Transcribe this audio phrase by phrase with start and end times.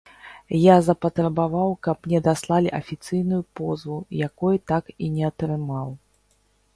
[0.59, 5.89] Я запатрабаваў, каб мне даслалі афіцыйную позву, якой так і не атрымаў.